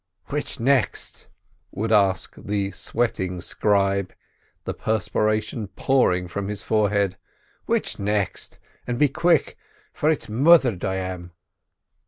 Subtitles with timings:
[0.29, 1.27] "Which next?"
[1.69, 4.13] would ask the sweating scribe,
[4.63, 8.57] the perspiration pouring from his forehead—"which next?
[8.87, 9.59] an' be quick,
[9.93, 11.33] for it's moithered I am."